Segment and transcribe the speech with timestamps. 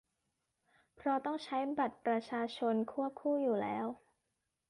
[0.95, 3.85] เพราะต้องใช้บัตรประชาชนควบคู่อยู่แล้ว